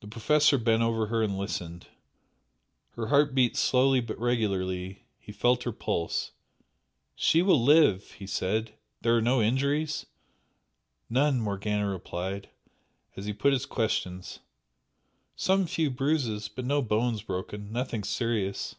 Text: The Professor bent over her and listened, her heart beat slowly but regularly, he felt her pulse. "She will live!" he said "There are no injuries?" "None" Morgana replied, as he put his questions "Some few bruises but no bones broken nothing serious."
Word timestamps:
The 0.00 0.08
Professor 0.08 0.56
bent 0.56 0.82
over 0.82 1.08
her 1.08 1.22
and 1.22 1.36
listened, 1.36 1.86
her 2.92 3.08
heart 3.08 3.34
beat 3.34 3.58
slowly 3.58 4.00
but 4.00 4.18
regularly, 4.18 5.04
he 5.18 5.32
felt 5.32 5.64
her 5.64 5.70
pulse. 5.72 6.32
"She 7.14 7.42
will 7.42 7.62
live!" 7.62 8.12
he 8.12 8.26
said 8.26 8.72
"There 9.02 9.14
are 9.14 9.20
no 9.20 9.42
injuries?" 9.42 10.06
"None" 11.10 11.42
Morgana 11.42 11.86
replied, 11.90 12.48
as 13.18 13.26
he 13.26 13.34
put 13.34 13.52
his 13.52 13.66
questions 13.66 14.38
"Some 15.36 15.66
few 15.66 15.90
bruises 15.90 16.48
but 16.48 16.64
no 16.64 16.80
bones 16.80 17.20
broken 17.20 17.70
nothing 17.70 18.02
serious." 18.02 18.76